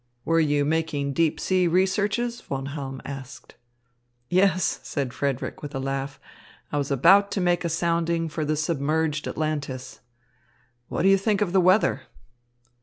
[0.25, 3.53] "Were you making deep sea researches?" Von Halm asked.
[4.31, 6.19] "Yes," said Frederick with a laugh,
[6.71, 9.99] "I was about to make a sounding for the submerged Atlantis.
[10.87, 12.01] What do you think of the weather?"